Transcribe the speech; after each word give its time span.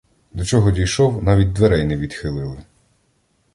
До 0.31 0.45
чого 0.45 0.71
дійшов, 0.71 1.23
навіть 1.23 1.53
дверей 1.53 1.85
не 1.85 1.97
відхилили! 1.97 2.63